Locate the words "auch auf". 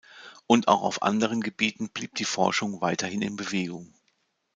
0.67-1.03